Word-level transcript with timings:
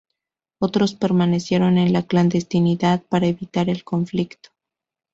Otros 0.59 0.95
permanecieron 0.95 1.77
en 1.77 1.93
la 1.93 2.01
clandestinidad 2.01 3.03
para 3.03 3.27
evitar 3.27 3.69
el 3.69 3.83
conflicto. 3.83 4.49